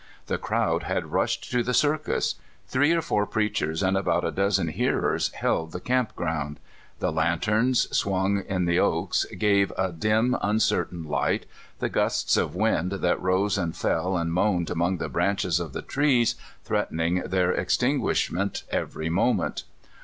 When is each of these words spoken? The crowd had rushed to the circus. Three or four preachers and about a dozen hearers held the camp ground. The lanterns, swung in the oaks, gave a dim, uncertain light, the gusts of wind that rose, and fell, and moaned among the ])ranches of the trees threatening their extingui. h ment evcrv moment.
The 0.25 0.39
crowd 0.39 0.81
had 0.81 1.11
rushed 1.11 1.51
to 1.51 1.61
the 1.61 1.75
circus. 1.75 2.33
Three 2.67 2.91
or 2.91 3.03
four 3.03 3.27
preachers 3.27 3.83
and 3.83 3.95
about 3.95 4.25
a 4.25 4.31
dozen 4.31 4.69
hearers 4.69 5.31
held 5.33 5.73
the 5.73 5.79
camp 5.79 6.15
ground. 6.15 6.59
The 6.97 7.11
lanterns, 7.11 7.87
swung 7.95 8.43
in 8.49 8.65
the 8.65 8.79
oaks, 8.79 9.27
gave 9.37 9.71
a 9.77 9.91
dim, 9.91 10.35
uncertain 10.41 11.03
light, 11.03 11.45
the 11.77 11.87
gusts 11.87 12.35
of 12.35 12.55
wind 12.55 12.93
that 12.93 13.21
rose, 13.21 13.59
and 13.59 13.77
fell, 13.77 14.17
and 14.17 14.33
moaned 14.33 14.71
among 14.71 14.97
the 14.97 15.07
])ranches 15.07 15.59
of 15.59 15.71
the 15.71 15.83
trees 15.83 16.33
threatening 16.63 17.21
their 17.23 17.53
extingui. 17.53 18.09
h 18.09 18.31
ment 18.31 18.63
evcrv 18.73 19.07
moment. 19.11 19.65